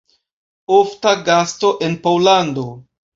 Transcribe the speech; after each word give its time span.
Ofta 0.77 1.13
gasto 1.27 1.71
en 1.89 1.99
Pollando. 2.07 2.65